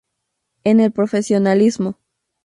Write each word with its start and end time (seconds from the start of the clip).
En 0.63 0.79
el 0.79 0.91
profesionalismo. 0.91 1.99